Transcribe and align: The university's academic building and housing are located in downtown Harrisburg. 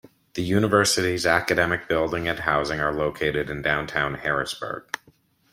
The 0.33 0.41
university's 0.41 1.27
academic 1.27 1.87
building 1.87 2.27
and 2.27 2.39
housing 2.39 2.79
are 2.79 2.91
located 2.91 3.51
in 3.51 3.61
downtown 3.61 4.15
Harrisburg. 4.15 4.97